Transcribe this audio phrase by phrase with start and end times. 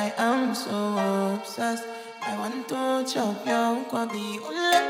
[0.00, 0.96] I am so
[1.34, 1.84] obsessed.
[2.22, 4.80] I want to chop your kwabi ule.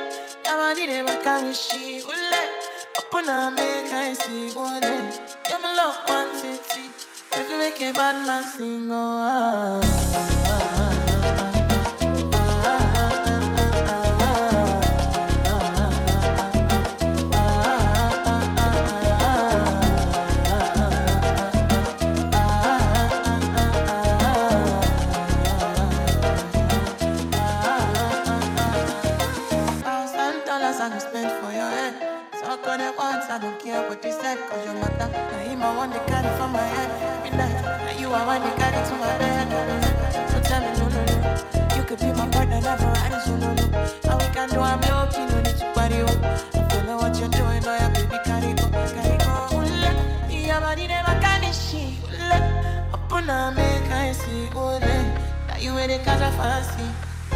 [0.46, 2.42] Yamadi de bakamishi ule.
[2.96, 3.26] Upon
[3.56, 4.80] make I see one.
[4.80, 6.84] My love one city.
[7.32, 9.80] If you make a bad man sing, oh ah.
[10.14, 11.59] ah, ah.
[33.30, 35.06] I don't care what you said, cause your matter.
[35.06, 36.90] Now him I want to carry from my head
[37.24, 37.62] every night.
[37.62, 39.46] Now you I want to carry to my bed.
[40.30, 41.76] So tell me no, no, no.
[41.76, 43.66] You could be my partner, never rise, so no, no.
[44.10, 46.10] And we can do I'm lucky, no need to party up.
[46.10, 48.66] I feel like what you're doing, oh baby, carry go,
[48.98, 49.62] carry go.
[49.62, 49.90] Ule,
[50.28, 52.02] yeah, body never can she.
[52.10, 52.34] Ule,
[52.92, 54.80] upon a make I see, ule.
[55.46, 56.82] That you wear the cause fancy.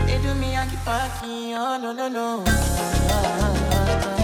[0.07, 2.43] They do me, I keep parking, oh no, no, no.
[2.49, 4.24] Ah, ah, ah, ah.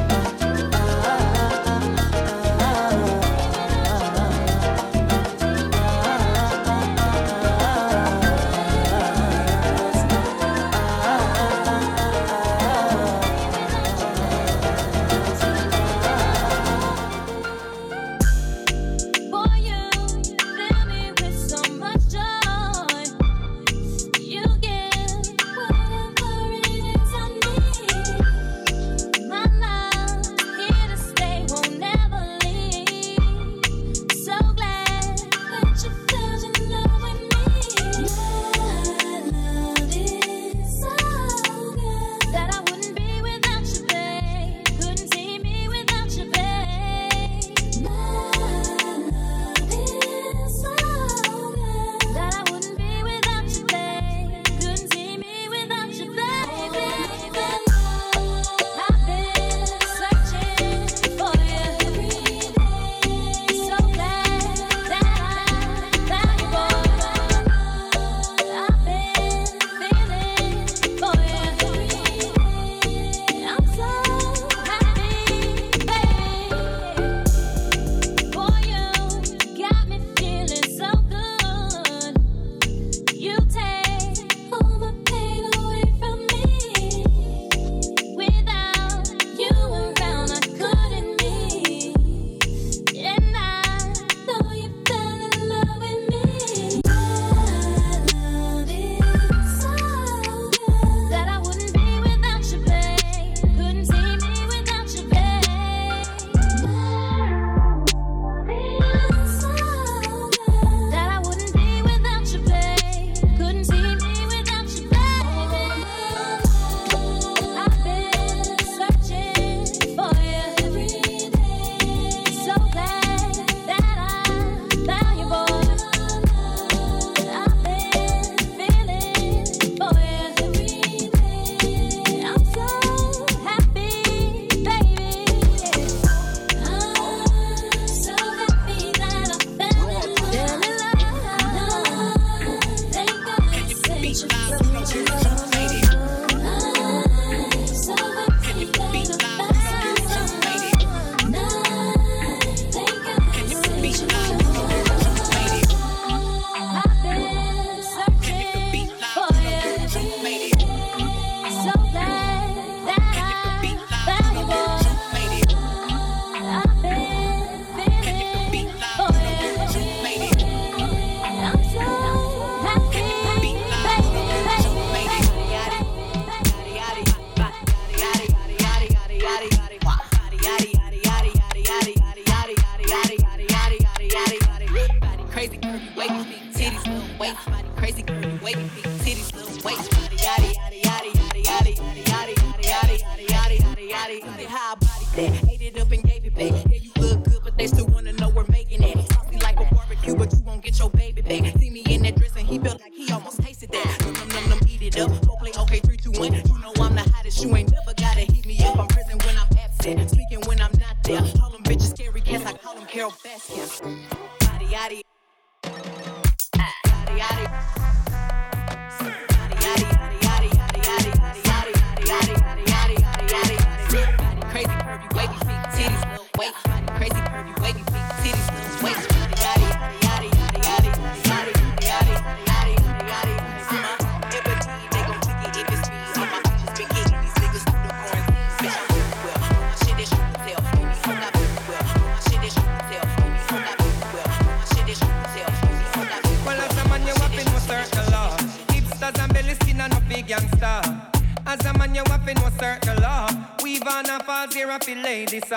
[255.41, 255.53] Ladies.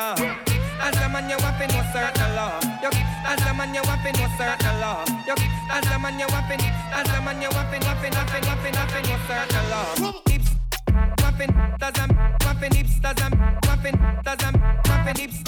[0.80, 2.60] As a man you to know certain law.
[3.26, 5.06] As a man you to know certain law.
[5.72, 6.64] As a man you to,
[6.94, 10.12] as a man you to, have to, have to know certain law.
[10.28, 10.52] Hips,
[11.22, 12.10] wapping, tazam,
[12.46, 13.32] wapping hips, tazam,
[13.68, 14.54] wapping, tazam,
[14.88, 15.44] wapping hips.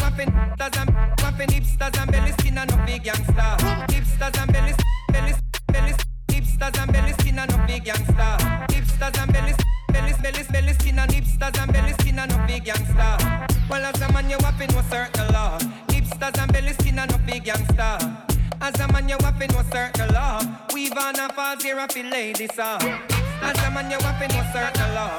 [0.00, 3.92] Wapping, tazam, wapping hips, tazam, belly skin and no big gangsta.
[3.92, 4.74] Hips, tazam, belly,
[5.12, 5.34] belly,
[5.68, 5.94] belly,
[6.28, 8.38] hipsters and belly skin and no big gangsta.
[8.68, 9.54] Hipsters and belly,
[9.88, 13.08] belly, belly, belly skin and hipsters and belly and no big gangsta.
[13.68, 15.58] Well, as a man, you wapping no certain law.
[15.88, 17.90] Hipsters and belly skin and no big gangsta.
[18.60, 20.40] As a man, you wapping no certain law.
[20.72, 21.28] Weave on a
[21.62, 22.82] here, I feel ladies off.
[23.42, 25.18] As a man, you wapping no certain law.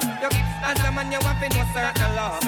[0.64, 2.40] As a man, you wapping no certain law.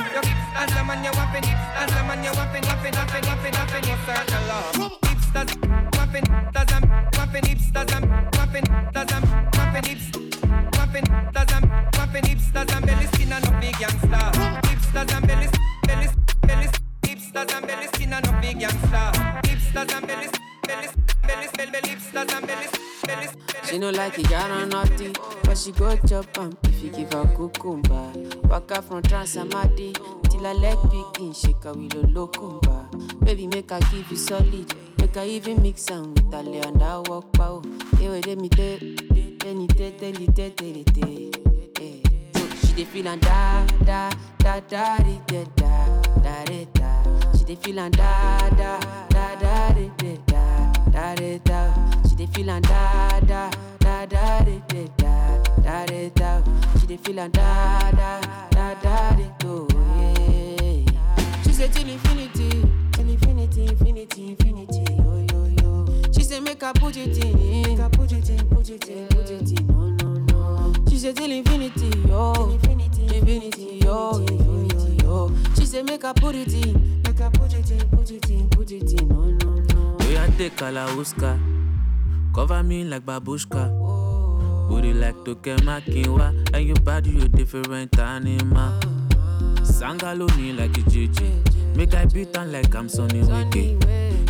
[0.56, 3.96] As a man, you wapping, as a man, you wapping, wapping, wapping, wapping, wapping no
[4.08, 4.66] certain law.
[5.06, 5.52] Hipsters,
[5.98, 6.84] wapping, tazam,
[7.18, 7.90] wapping hipsters,
[8.38, 9.24] wapping, tazam,
[9.58, 10.08] wapping hips,
[10.78, 11.06] wapping,
[11.36, 11.64] tazam,
[11.98, 14.32] wapping hipsters and belly skin and big gangsta.
[14.64, 15.48] Hipsters and belly,
[15.88, 16.08] belly,
[16.42, 16.68] belly,
[17.04, 19.12] hipsters and belly skin and no big gangsta.
[19.44, 20.28] Hipsters and belly,
[20.68, 20.88] belly,
[21.28, 22.68] belly, belly, hipsters and belly,
[23.06, 23.28] belly.
[23.68, 25.12] She no like it, on naughty,
[25.44, 28.12] but she go chop am if you give her cucumber.
[28.48, 29.94] Waka from Transamadi
[30.30, 33.26] till her leg begin shake her with a locumba.
[33.26, 36.82] Baby, make her give you solid, make her even mix am with her lay and
[36.82, 37.62] I walk pow.
[37.98, 41.47] Hey, wait, let me tell, then you tell, tell you tell, tell you
[42.78, 44.10] dey feel and da da
[44.40, 47.38] da da di, da da da da da.
[47.38, 48.80] She dey feel and da da
[49.10, 51.74] da da di, da da da da da.
[52.08, 56.44] She dey feel and da da da da di, da da da da da.
[56.80, 58.22] She dey feel and da da
[58.52, 59.68] da da di, do.
[61.44, 62.50] She say till infinity,
[62.92, 66.12] till infinity, infinity, infinity, yo yo yo.
[66.14, 69.08] She say make I put it in, make I put it in, put it in,
[69.08, 70.74] put it in, no no no.
[70.90, 72.67] She say till infinity, yo, infinity,
[73.18, 75.32] infinity, yo, infinity, yo.
[75.56, 78.50] She say make I put it in, make I put it in, put it in,
[78.50, 79.98] put it in, no no no.
[80.06, 81.40] We are take Kalauska,
[82.34, 83.86] cover me like babushka.
[84.68, 88.78] Booty like Tokemakinwa, and your body you different animal.
[89.64, 93.78] Sangalo me like a JJ, make I beat on like I'm Sonny Wiki.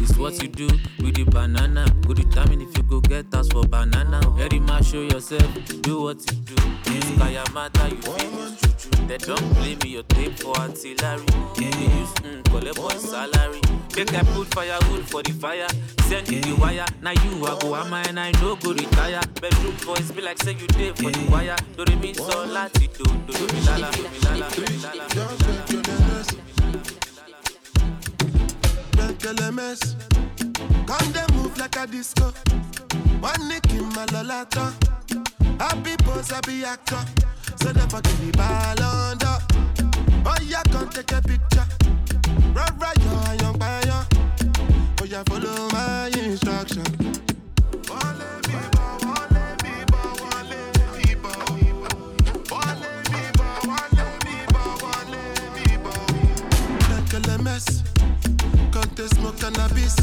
[0.10, 0.68] It's what you do
[1.04, 1.86] with the banana.
[2.08, 4.22] Go determine if you go get us for banana.
[4.38, 5.44] Very much show yourself,
[5.82, 6.56] do what you do.
[6.86, 7.18] This
[7.54, 9.08] matter, you feel.
[9.08, 11.26] They don't play me your tape for artillery.
[11.58, 13.60] They use mm, collect boy salary.
[13.98, 15.68] Make I put firewood for the fire.
[16.08, 16.86] Send you the wire.
[17.02, 19.20] Now you I go am and I no go retire.
[19.42, 21.58] Bedroom boys be like say you there for the wire.
[21.76, 24.48] Do they mean so lati do do do mi lala mi lala
[29.20, 29.96] LMS.
[30.88, 32.32] Come they move like a disco.
[33.20, 34.74] One nick in my lolata.
[35.60, 37.04] Happy pose, happy actor.
[37.58, 39.38] So never give me ball under.
[40.26, 41.66] Oh, yeah, come take a picture.
[42.54, 44.06] Run right, yo, young fire.
[45.02, 46.84] Oh, yeah, follow my instruction.
[47.90, 48.28] Wale
[58.98, 59.96] they smoke cannabis?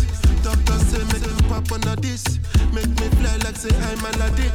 [0.43, 2.39] Doctor say make me pop on a this.
[2.73, 4.53] Make me fly like say I'm Aladdin.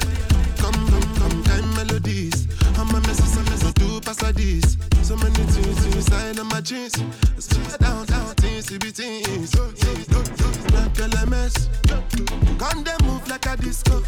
[0.58, 2.48] Come, come, come, time melodies.
[2.78, 4.78] I'm a mess, I'm a mess, I do pass a this.
[5.04, 6.94] So many things inside of my jeans.
[7.38, 9.54] Straight down, down, things to be things.
[9.58, 10.24] Oh, oh,
[10.74, 11.68] like LMS.
[12.60, 14.00] Come they move like a disco.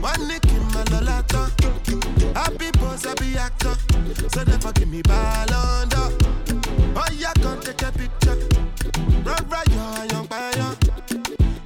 [0.00, 1.52] One nick in my lolata.
[2.34, 3.74] Happy boss, happy actor.
[4.30, 6.31] So they give me ball under.
[6.94, 8.36] Oh yeah, come take a picture.
[9.24, 10.52] Run right, yo, young fire.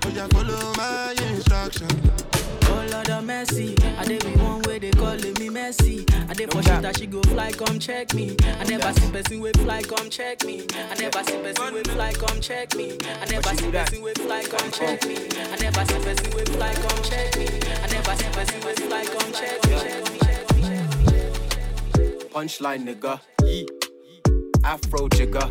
[0.05, 1.89] Oh yeah, follow my instruction.
[2.69, 6.05] Oh Lord of mercy, I dey be one way they calling me Messi.
[6.31, 8.37] I dey for shit that she go fly, come check me.
[8.61, 10.67] I never see person with fly, come check me.
[10.75, 12.97] I never see person with fly, come check me.
[13.05, 15.17] I never see person with fly, come check me.
[15.53, 17.47] I never see person with fly, come check me.
[17.83, 19.77] I never see person with fly, come check me.
[19.77, 22.29] Check me, check me, check me, check me.
[22.31, 23.67] Punchline nigga, Yee.
[24.67, 25.49] Afro jigger,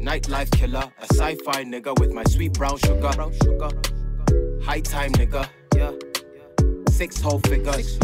[0.00, 3.10] nightlife killer, a sci-fi nigga with my sweet brown sugar.
[4.64, 5.92] High time nigga, yeah.
[6.90, 7.98] Six whole figures,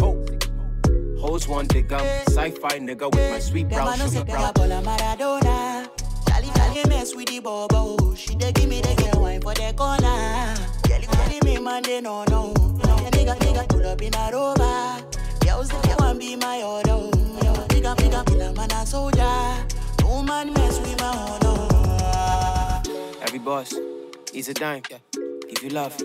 [1.19, 1.97] hoes one digger,
[2.29, 4.31] sci-fi nigga with my sweet brown a no say sugar.
[4.31, 4.53] Brown.
[4.53, 5.89] Maradona.
[6.29, 8.13] Charlie, Charlie mess with the bobo.
[8.13, 10.53] She dey give me the girl wine for the corner.
[10.83, 12.53] Kelly, Kelly, me man they no no.
[12.53, 15.22] Nigga, nigga, pull up in a rover.
[15.45, 17.09] Girls if they want be my order.
[17.43, 19.65] Yeah, nigga, nigga, kill a man a soldier.
[20.01, 22.81] No man mess with my honor.
[23.21, 23.73] Every boss,
[24.31, 24.83] he's a dime.
[25.49, 25.99] Give you love,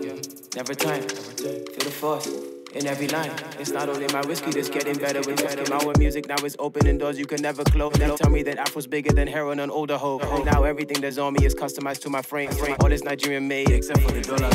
[0.55, 1.03] never time.
[1.03, 2.27] Feel the force,
[2.73, 3.31] in every line.
[3.59, 6.27] It's not only my whiskey that's getting better with out with music.
[6.27, 7.95] Now it's opening doors you can never close.
[7.97, 10.23] Never tell me that Afro's bigger than heroin on older hope.
[10.45, 12.49] Now everything that's on me is customized to my frame.
[12.81, 14.49] All is Nigerian made except for the dollar.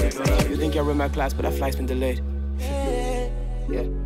[0.49, 2.23] You think you're in my class, but that flight's been delayed.
[3.71, 4.04] Yeah.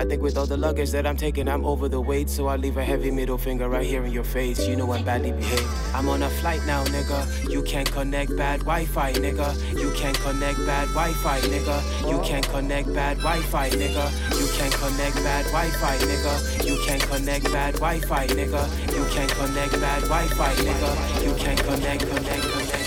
[0.00, 2.30] I think with all the luggage that I'm taking, I'm over the weight.
[2.30, 4.66] So I leave a heavy middle finger right here in your face.
[4.66, 5.68] You know I'm badly behaved.
[5.92, 7.50] I'm on a flight now, nigga.
[7.50, 9.52] You can't connect bad Wi Fi, nigga.
[9.78, 12.10] You can't connect bad Wi Fi, nigga.
[12.10, 14.40] You can't connect bad Wi Fi, nigga.
[14.40, 16.66] You can't connect bad Wi Fi, nigga.
[16.66, 18.96] You can't connect bad Wi Fi, nigga.
[18.96, 21.24] You can't connect bad Wi Fi, nigga.
[21.26, 22.79] You can't connect, connect, connect.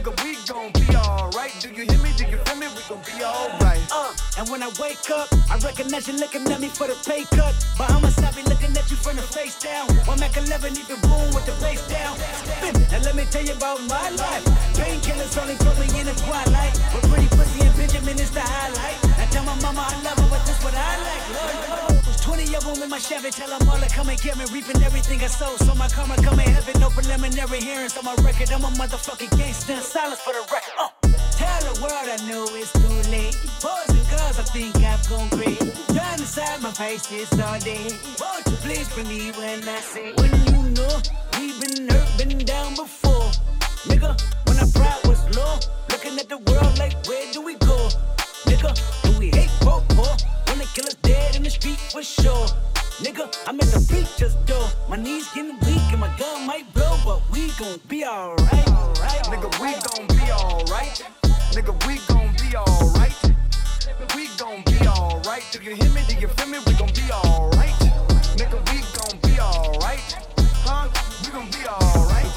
[0.00, 1.52] nigga, we gon' be alright.
[1.60, 2.10] Do you hear me?
[2.16, 2.66] Do you feel me?
[2.68, 3.80] We gon' be alright.
[3.92, 7.24] Uh, and when I wake up, I recognize you looking at me for the pay
[7.36, 7.54] cut.
[7.76, 9.88] But I'ma stop be looking at you from the face down.
[10.06, 12.16] One Mac 11, even boom with the face down.
[12.16, 12.74] Spin.
[12.90, 14.44] Now let me tell you about my life.
[14.74, 16.74] Painkillers only put me in the twilight.
[16.92, 18.98] But pretty pussy and Benjamin is the highlight.
[19.18, 21.24] I tell my mama I love her, but that's what I like.
[21.34, 21.79] Love, love
[22.50, 23.30] the album in my Chevy.
[23.30, 24.44] Tell them all to come and get me.
[24.52, 25.56] Reaping everything I sow.
[25.56, 26.80] So my karma come in heaven.
[26.80, 28.50] No preliminary hearings on my record.
[28.50, 29.76] I'm a motherfucking gangster.
[29.76, 30.74] Silence for the record.
[30.78, 30.88] Uh.
[31.38, 33.36] Tell the world I know it's too late.
[33.62, 35.96] Boys and girls, I think I've gone crazy great.
[35.96, 37.90] Down side my face is all day.
[38.20, 40.12] Won't you please believe when I say?
[40.14, 40.94] When you know
[41.38, 43.30] we been hurt, been down before,
[43.88, 44.12] nigga.
[44.46, 45.58] When our pride was low,
[45.90, 47.88] looking at the world like where do we go,
[48.44, 48.70] nigga?
[49.02, 50.14] Do we hate, broke, poor?
[50.60, 52.46] Hundred killers dead in the street for sure.
[53.00, 54.68] Nigga, I'm at the preacher's door.
[54.90, 58.68] My knees getting weak and my gun might blow, but we gon' be alright.
[59.00, 59.24] Right.
[59.32, 61.00] Nigga, we gon' be alright.
[61.56, 63.16] Nigga, we gon' be alright.
[64.14, 65.44] We gon' be alright.
[65.50, 66.02] Do you hear me?
[66.06, 66.58] Do you feel me?
[66.66, 67.80] We gon' be alright.
[68.36, 70.12] Nigga, we gon' be alright.
[70.68, 70.88] Huh?
[71.24, 72.32] We gon' be alright.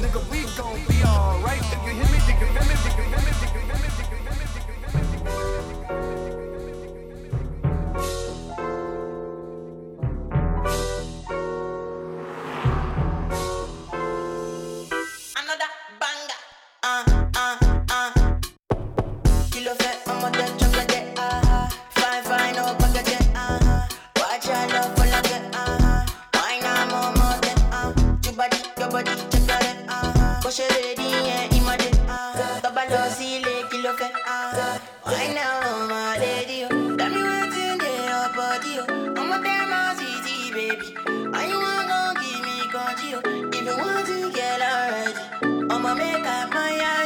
[0.00, 1.60] Nigga, we gon' be alright.
[1.68, 2.18] Do you hear me?
[2.24, 2.77] Do you feel me?
[33.88, 36.60] you say, ah, why now, my lady?
[36.96, 37.14] Got oh.
[37.14, 38.74] me waiting there, your body.
[39.18, 40.94] I'm a damn easy, baby.
[41.32, 43.22] Are you gonna give me control?
[43.24, 43.50] Oh?
[43.50, 46.97] If you want to get already, I'ma make up my eyes.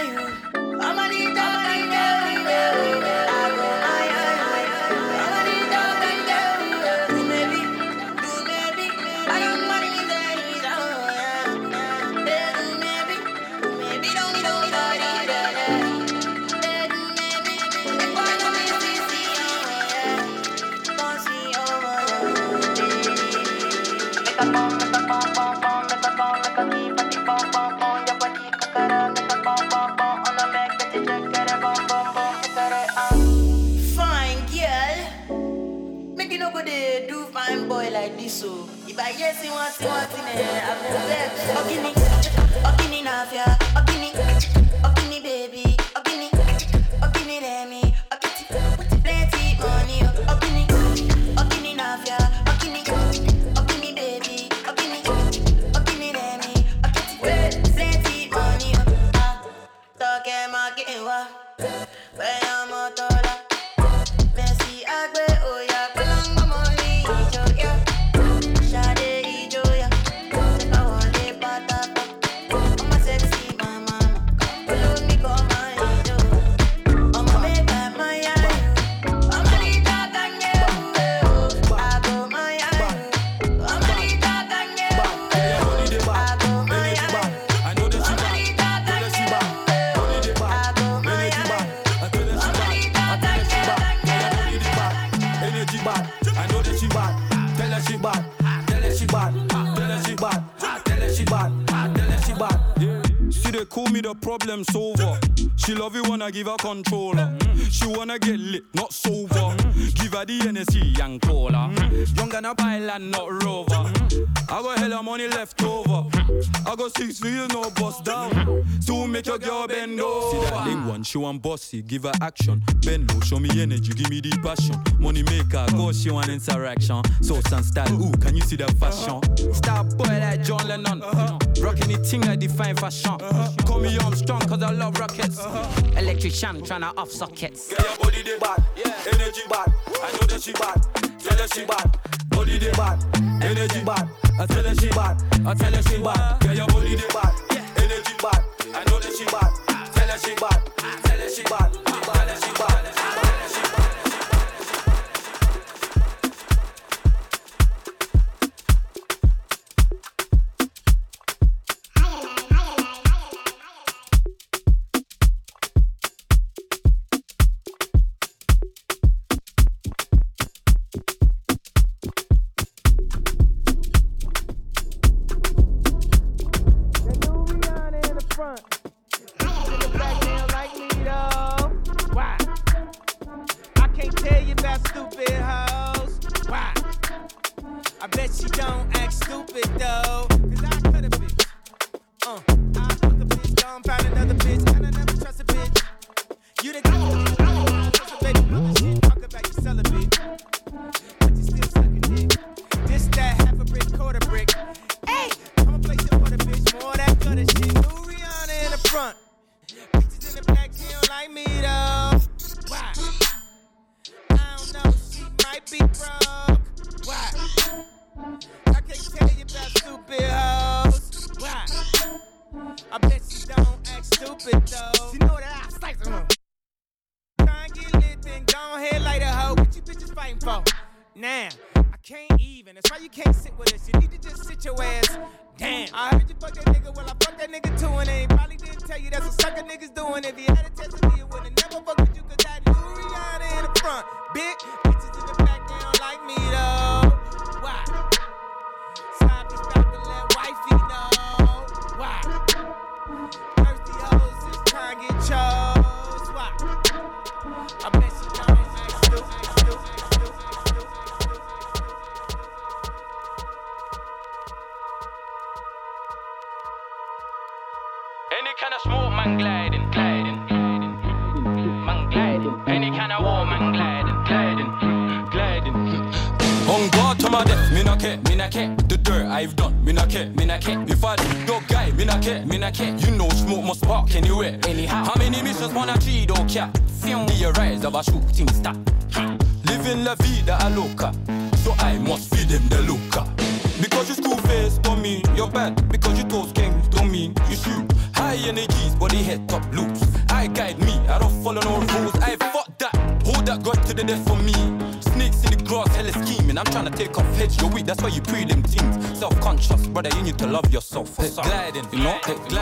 [95.85, 96.13] bad.
[96.37, 97.57] I know that she bad.
[97.57, 98.67] Tell her she bad.
[98.67, 99.49] Tell her she bad.
[99.49, 100.45] Tell her she bad.
[100.59, 101.67] Tell her she bad.
[101.67, 103.33] Tell her she bad.
[103.33, 105.19] See they call me the problem solver.
[105.57, 107.37] She love you when I give her controller.
[107.71, 109.57] She wanna get lit, not sober.
[110.03, 111.71] Give her the Hennessy and cola.
[111.73, 112.15] Mm.
[112.15, 113.71] Drunk a pilot, not rover.
[113.71, 114.29] Mm.
[114.51, 116.09] I got hella money left over.
[116.11, 116.67] Mm.
[116.67, 118.65] I got six wheels, no bust down.
[118.81, 120.31] So make your girl bend over.
[120.31, 122.63] See that thing one, she want bossy, give her action.
[122.85, 124.77] Bend low, show me energy, give me the passion.
[124.99, 127.01] Money maker, go, she want interaction.
[127.23, 129.21] Sauce and style, ooh, can you see the fashion?
[129.55, 131.01] Star boy like John Lennon.
[131.03, 131.39] Uh-huh.
[131.61, 133.13] Rocking the thing that define fashion.
[133.13, 133.53] Uh-huh.
[133.67, 135.39] Call me Armstrong, cause I love rockets.
[135.39, 135.97] Uh-huh.
[135.97, 137.69] Electrician trying to off sockets.
[137.69, 138.65] Get your body there, bad.
[138.77, 139.13] Yeah.
[139.13, 139.73] Energy bad.
[140.01, 140.81] I know that she bad.
[141.21, 141.99] Tell her she bad.
[142.31, 142.99] Body they bad.
[143.43, 144.09] Energy bad.
[144.39, 145.23] I tell her she bad.
[145.47, 146.45] I tell her she bad.
[146.45, 147.35] Yeah, your body they bad.
[147.77, 148.43] Energy bad.
[148.75, 149.53] I know that she bad.
[149.93, 150.61] Tell her she bad.
[151.05, 151.72] Tell her she bad.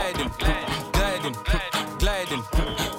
[0.01, 0.31] Gleiten,
[0.93, 1.37] gleiten,
[1.99, 2.90] gleiten.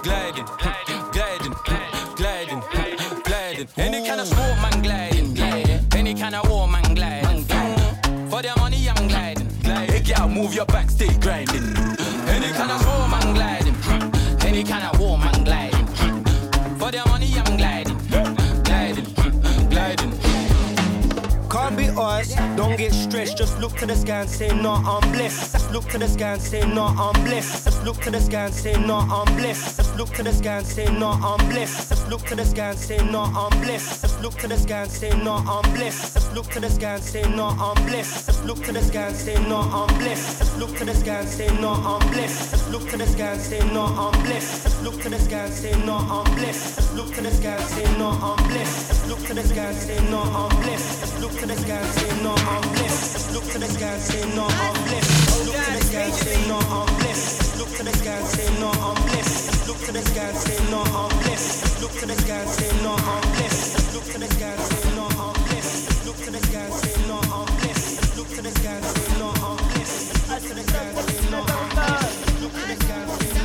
[23.61, 25.71] Look to the sky and say, no, I'm blessed.
[25.71, 27.83] Look to the sky and say, no, I'm blessed.
[27.85, 29.97] Look to the sky and say, no, I'm blessed.
[29.97, 32.09] Look to the sky and say, no, I'm blessed.
[32.09, 34.21] Look to the sky and say, no, I'm blessed.
[34.23, 36.33] Look to the sky and say, no, I'm blessed.
[36.33, 38.45] Look to the sky and say, no, I'm blessed.
[38.45, 40.57] Look to the sky and say, no, I'm blessed.
[40.57, 42.71] Look to the sky and say, no, I'm blessed.
[42.71, 44.83] Look to the sky and say, no, I'm blessed.
[44.83, 46.95] Look to the sky and say, no, I'm blessed.
[46.95, 48.90] Look to the sky and say, no, I'm blessed.
[49.11, 51.19] Look to the sky and say, no, I'm blessed.
[51.19, 53.33] Look to the sky and say, no, I'm blessed.
[53.33, 55.43] Look to the sky and say, no, I'm blessed.
[55.43, 57.59] Look to the sky and say, no, I'm blessed.
[57.59, 59.67] Look to the sky and say, no, I'm blessed.
[59.67, 61.81] Look to the sky and say, no, I'm blessed.
[61.81, 63.93] Look to the sky and say, no, I'm blessed.
[63.93, 66.05] Look to the sky and say, no, I'm blessed.
[66.07, 68.15] Look to the sky and say, no, I'm blessed.
[68.15, 70.29] Look to the sky and say, no, I'm blessed.
[70.31, 72.41] Look to the sky and say, no, I'm blessed.
[72.41, 73.40] Look to the sky and say,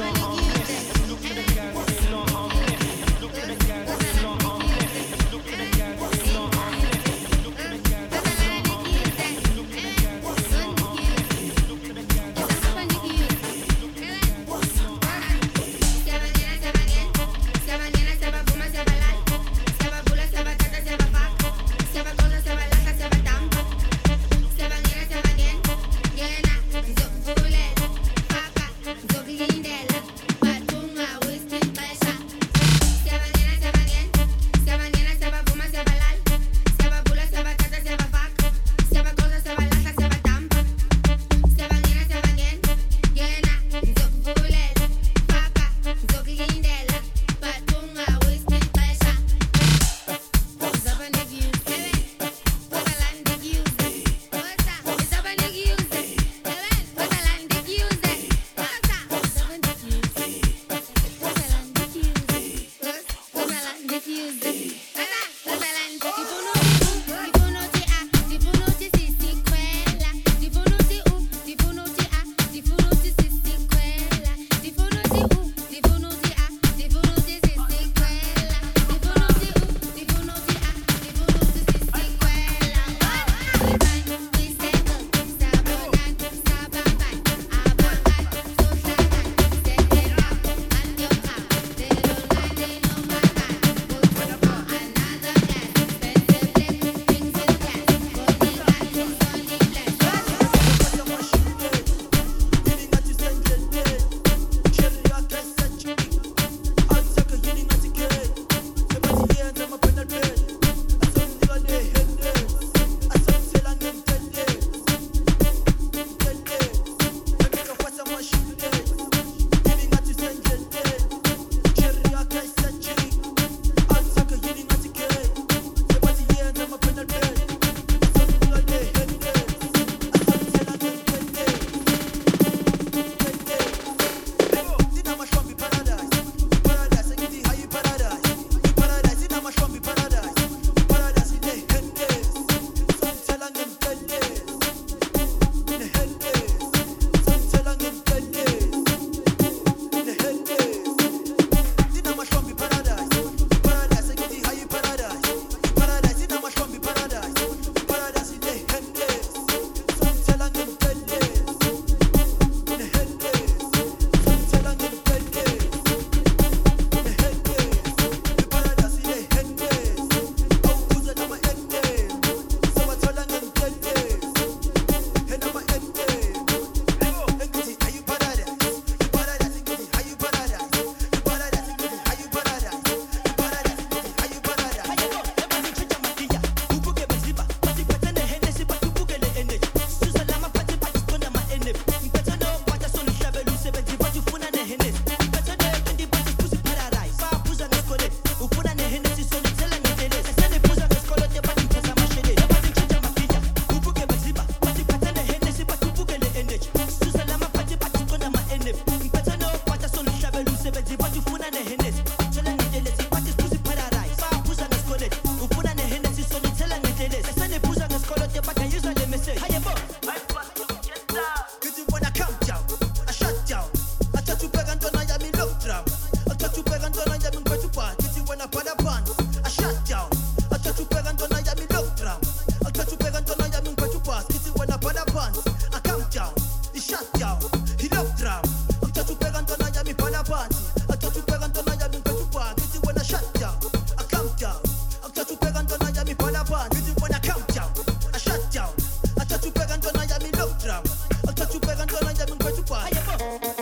[252.46, 253.55] where you.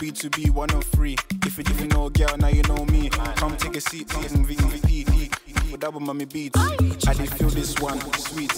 [0.00, 1.14] B2B three.
[1.44, 3.10] If you didn't know girl, now you know me.
[3.10, 5.78] Come take a seat, VVPD.
[5.78, 6.58] Double mummy beats.
[7.06, 8.50] I did feel this one, sweet.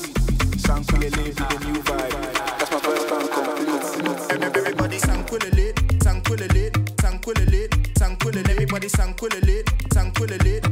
[0.62, 2.10] Sankulele be the new vibe.
[2.58, 4.56] That's my first time complete.
[4.56, 8.48] Everybody sankulele, sankulele, sankulele, sankulele.
[8.48, 10.71] Everybody sankulele, sankulele.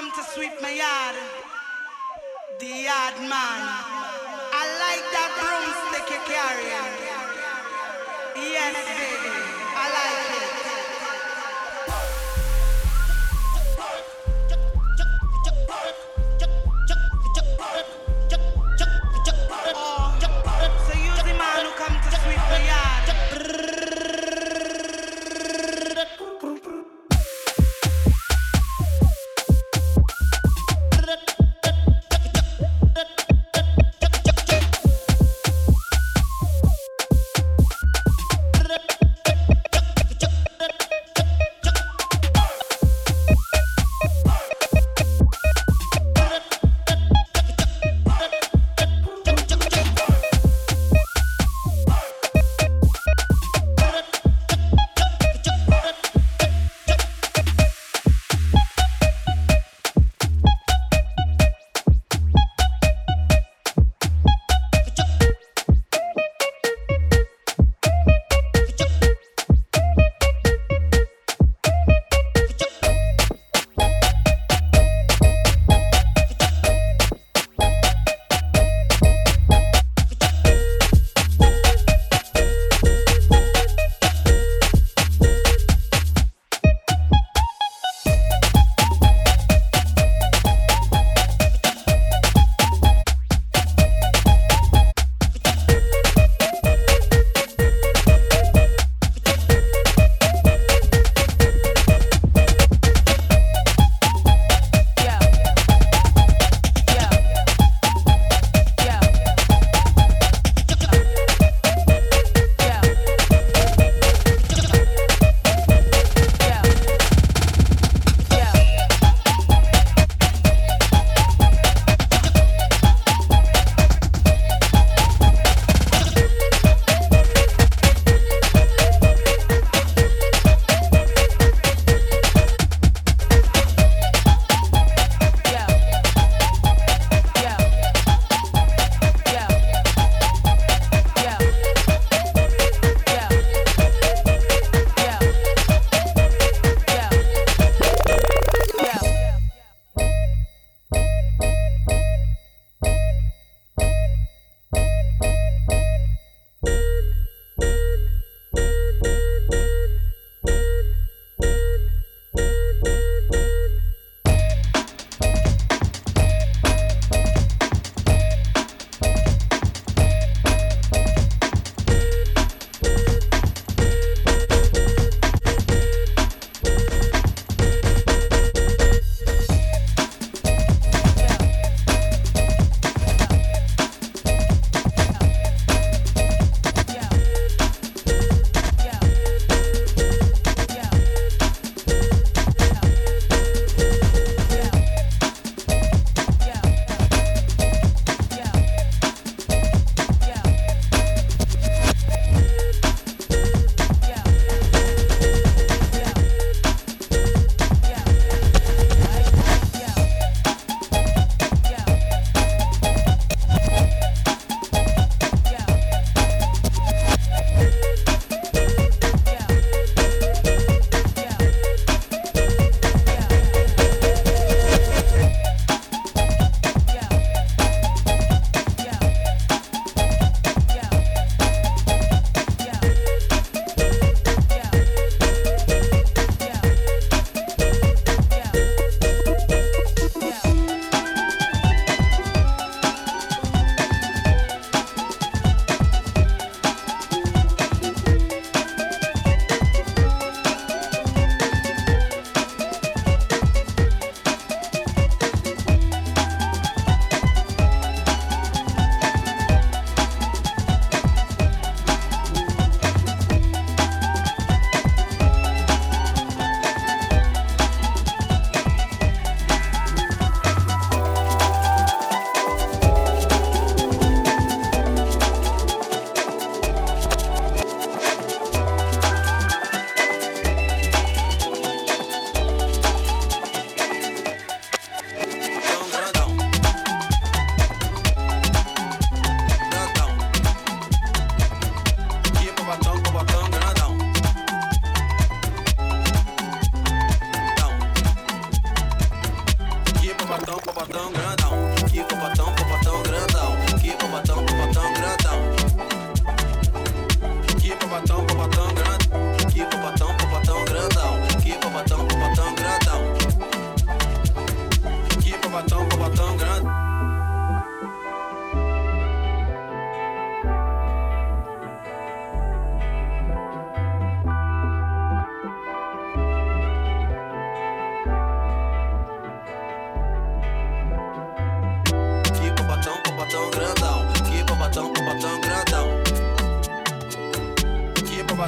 [0.00, 1.16] come to sweep my yard,
[2.60, 4.07] the yard man.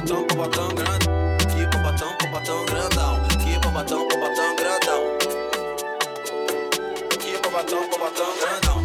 [0.01, 1.37] bobatão, bobatão grandão.
[1.37, 3.19] Que bobatão, bobatão grandão.
[3.37, 5.17] Que bobatão, bobatão grandão.
[7.19, 8.80] Que bobatão, bobatão grandão.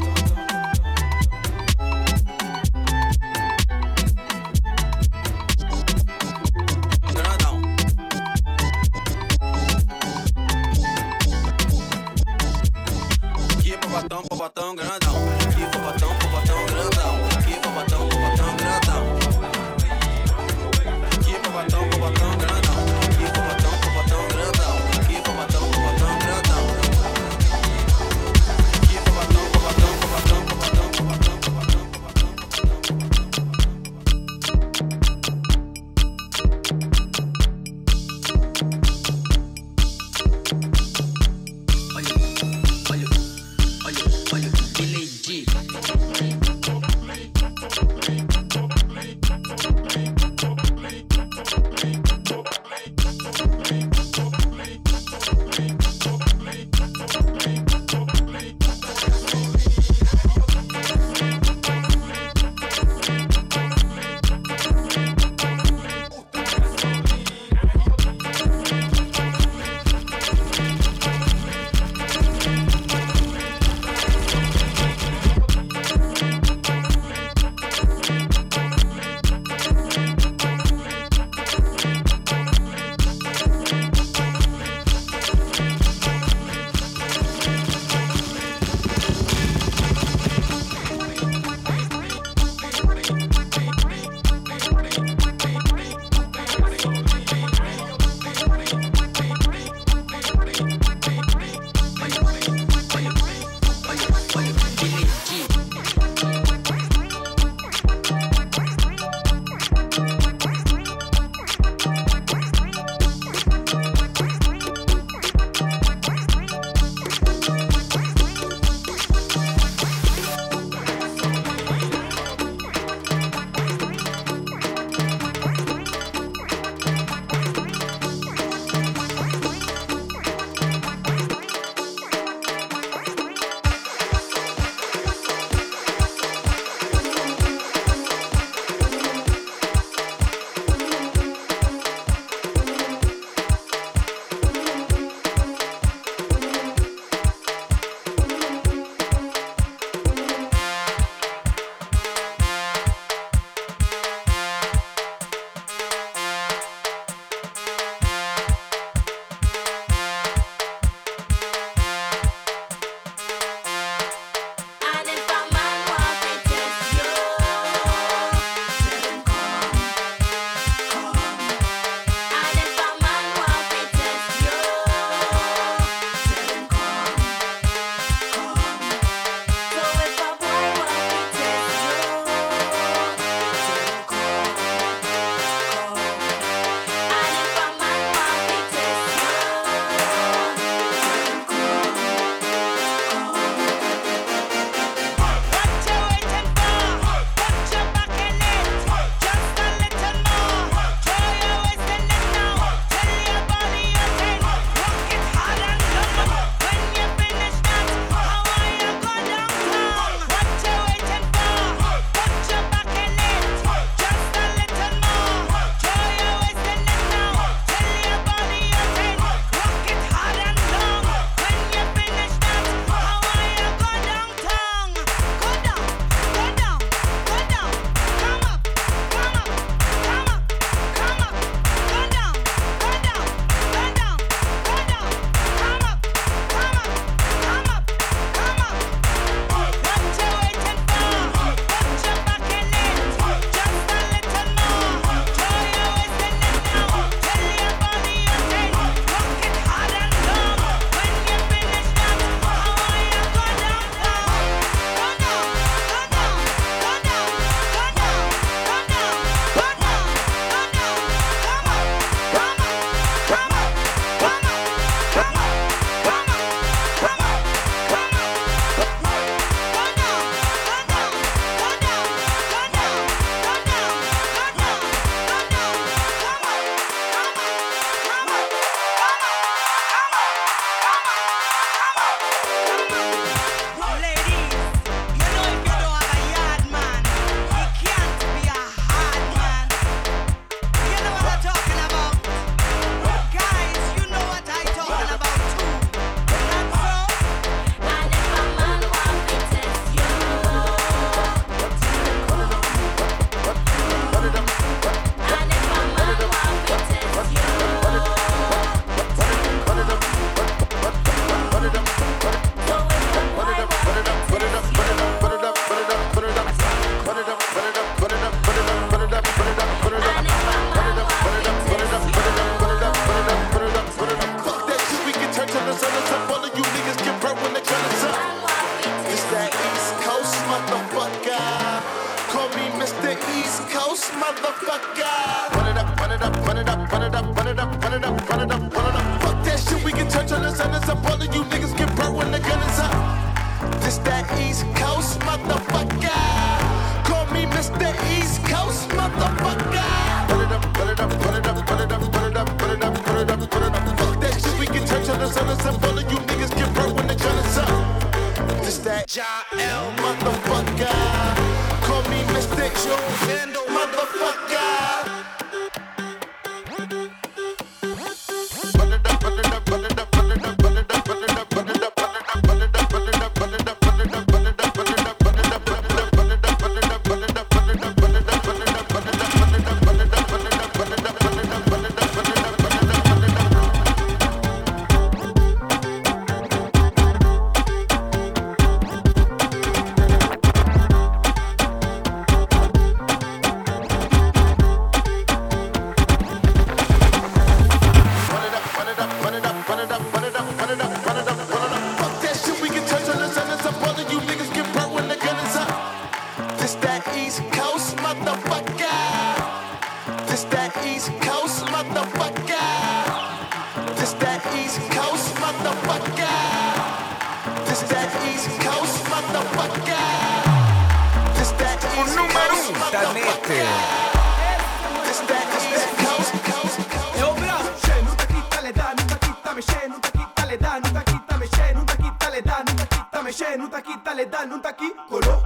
[433.57, 435.46] Nunca quita le da, nunca quita le da, nunca.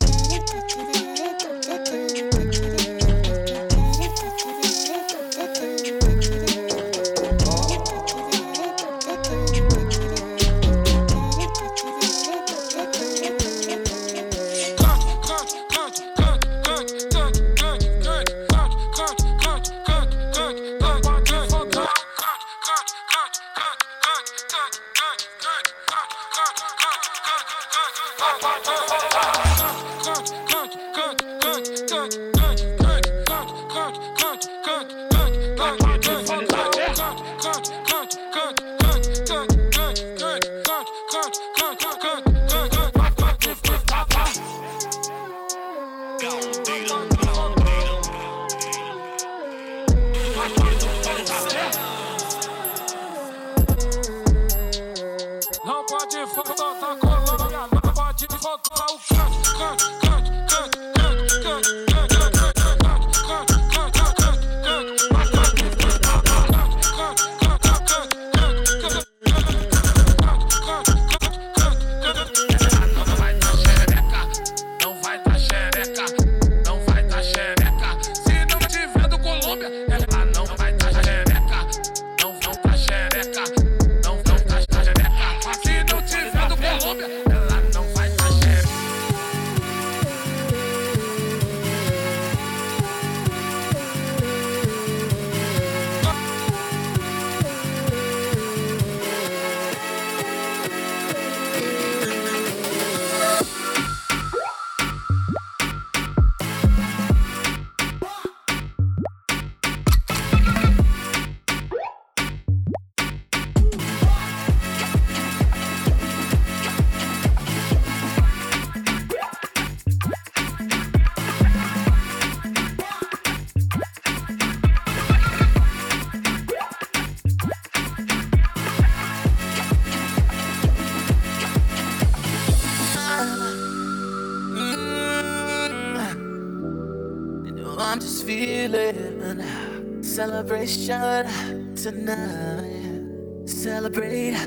[137.91, 143.03] I'm just feeling celebration tonight.
[143.43, 144.37] Celebrate,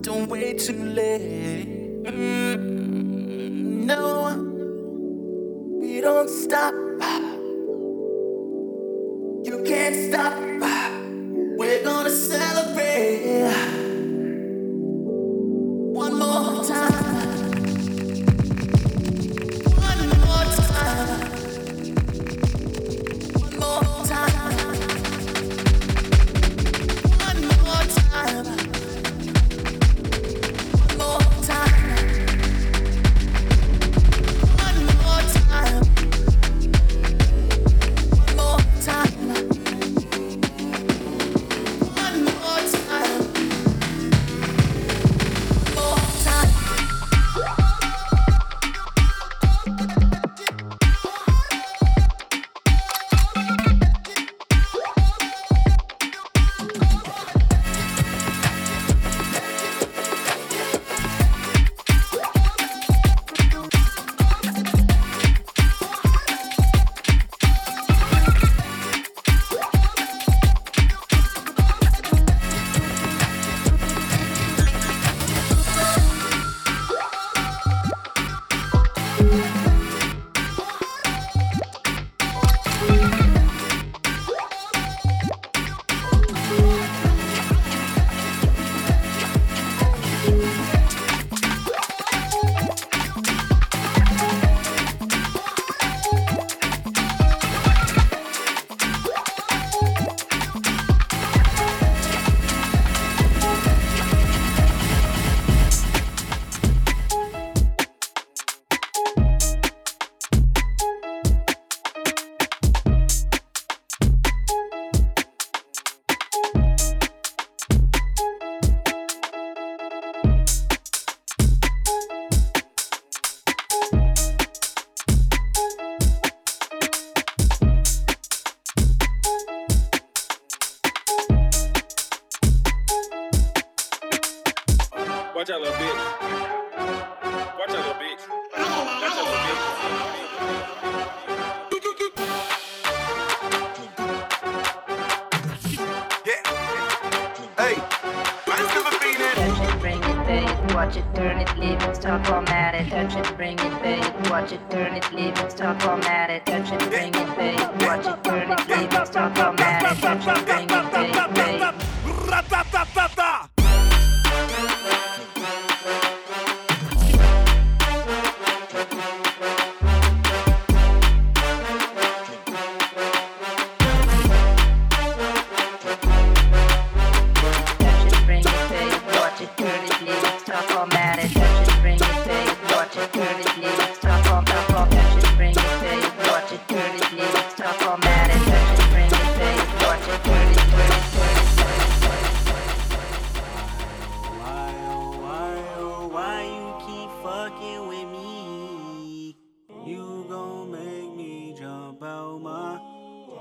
[0.00, 2.04] don't wait too late.
[2.04, 4.32] Mm, no,
[5.78, 6.72] we don't stop.
[9.44, 10.51] You can't stop.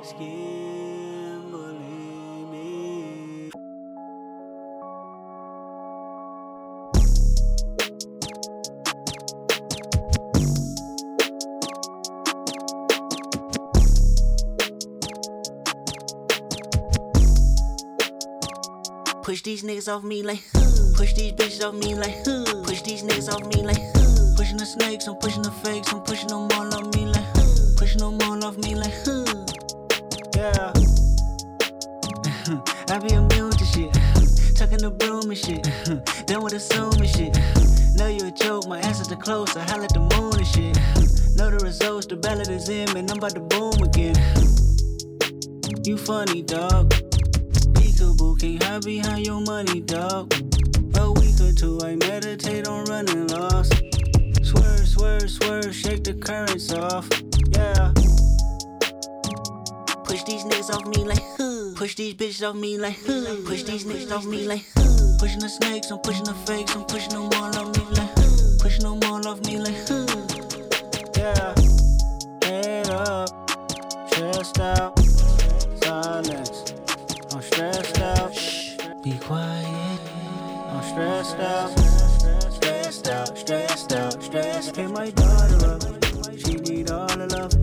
[0.04, 3.52] Skin, believe me.
[19.24, 20.40] Push these niggas off me like.
[20.98, 22.24] Push these bitches off me like.
[22.66, 23.78] Push these niggas off me like.
[24.36, 27.26] Pushing the snakes, I'm pushing the fakes, I'm pushing them all off me like.
[27.78, 29.41] Pushing them all off me like.
[30.42, 30.74] Yeah.
[32.90, 33.94] I be immune to shit.
[34.58, 35.62] Tucking the broom and shit.
[36.26, 37.38] Done with assuming shit.
[37.96, 39.56] Know you a joke, my answers the close.
[39.56, 40.76] I holler at the moon and shit.
[41.38, 43.12] Know the results, the ballot is in, man.
[43.12, 44.16] I'm about to boom again.
[45.86, 46.90] You funny, dog.
[47.78, 50.34] Peekaboo, can't hide behind your money, dog.
[50.96, 53.74] A week or two, I meditate on running lost.
[54.42, 57.08] Swerve, swerve, swerve, shake the currents off.
[57.52, 57.94] Yeah.
[60.32, 61.74] Push these niggas off me like huh.
[61.76, 63.36] Push these bitches off me like huh.
[63.46, 65.18] Push these niggas off me like huh.
[65.20, 68.58] Pushing the snakes, I'm pushing the fakes, I'm pushing them all off me like huh.
[68.62, 70.08] Pushing them all off me like huh.
[71.18, 71.54] Yeah.
[72.46, 73.28] Head up,
[74.10, 74.98] chest out,
[75.84, 76.76] silence.
[77.34, 78.34] I'm stressed out.
[78.34, 80.00] Shh, be quiet.
[80.72, 81.78] I'm stressed out.
[82.54, 84.76] Stressed out, stressed out, stressed.
[84.76, 86.38] Pick my daughter up.
[86.38, 87.61] She need all the love.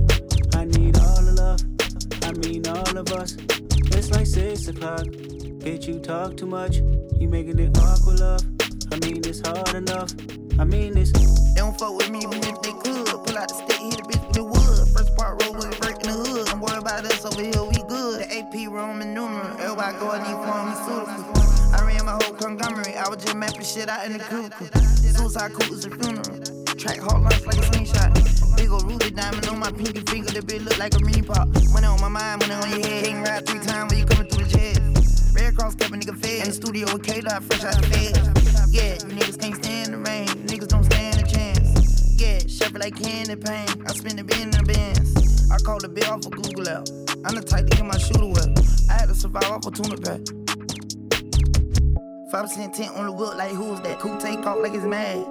[2.98, 3.36] Of us.
[3.94, 5.06] It's like six o'clock.
[5.62, 6.78] Bitch, you talk too much.
[7.20, 8.42] You making it awkward, love.
[8.90, 10.10] I mean it's hard enough.
[10.58, 11.12] I mean it's.
[11.12, 13.06] They don't fuck with me even if they could.
[13.06, 14.88] Pull out the stick, hit a bitch with the wood.
[14.94, 16.46] First part roll with a break in the hood.
[16.46, 18.20] Don't worry about us over here, we good.
[18.20, 19.46] The AP Roman numeral.
[19.60, 21.78] Everybody go and need pharmaceuticals.
[21.78, 22.96] I ran my whole conglomerate.
[22.96, 24.66] I was just mapping shit out in the cubicle.
[25.14, 26.74] Suicide cool is a funeral.
[26.74, 28.37] Track hard lunch like a slingshot.
[28.58, 30.32] Big ol' ruby diamond on my pinky finger.
[30.32, 31.46] That bitch look like a mini pop.
[31.72, 33.06] Money on my mind, money on your head.
[33.06, 35.34] Hang right three times when you coming through the chest.
[35.34, 36.42] Red Cross kept a nigga fed.
[36.42, 38.18] In the studio with K-Dot, fresh out the bed.
[38.74, 40.26] Yeah, you niggas can't stand the rain.
[40.50, 42.18] Niggas don't stand a chance.
[42.18, 43.70] Yeah, shuffle like candy paint.
[43.86, 45.50] I spin the bin in the bins.
[45.52, 46.90] I call the bill off of Google out.
[47.24, 48.50] I'm the type to get my shooter wet.
[48.90, 50.20] I had to survive off a tuna pack.
[52.34, 54.00] 5% tent on the wheel, like who's that?
[54.00, 55.24] Cool take off like it's mad.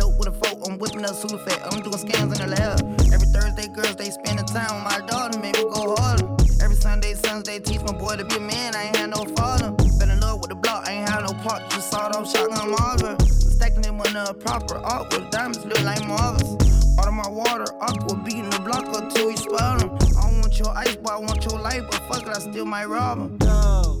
[0.00, 1.60] The dope with a fork, I'm whipping up Sudafed.
[1.60, 2.80] I'm doing scams in the lab.
[3.12, 6.24] Every Thursday, girls, they spending time with my daughter, make me go harder.
[6.64, 9.72] Every Sunday, Sunday, teach my boy to be a man, I ain't had no father.
[9.98, 12.70] Been in love with the block, I ain't had no part, just sawed off shotgun
[12.70, 13.20] Marvin.
[13.28, 16.56] Stacking them on a proper art with diamonds, look like Marvins.
[16.98, 19.92] Out of my water, aqua beating the block up till we spot 'em.
[20.16, 22.64] I don't want your ice, but I want your life, but fuck it, I still
[22.64, 23.36] might rob 'em.
[23.42, 23.99] No.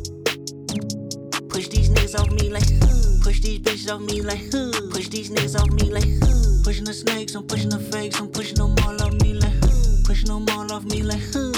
[1.60, 3.20] Push these niggas off me like huh.
[3.22, 4.72] Push these bitches off me like huh.
[4.92, 6.62] Push these niggas off me like huh.
[6.64, 10.02] Pushing the snakes, I'm pushing the fakes, I'm pushing them all off me like huh.
[10.06, 11.52] Pushing them all off me like huh.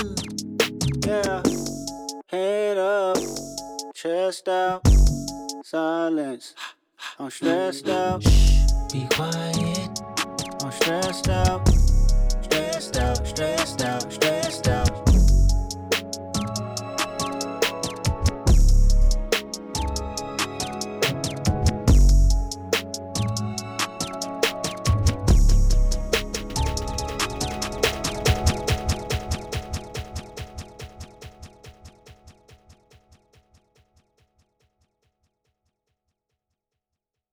[1.07, 1.40] Yeah.
[2.26, 3.16] Head up,
[3.94, 4.84] chest out,
[5.62, 6.55] silence.
[7.20, 8.24] I'm stressed out.
[8.24, 8.59] Shh,
[8.92, 10.03] be quiet.
[10.64, 11.68] I'm stressed out,
[12.42, 14.91] stressed out, stressed out, stressed out.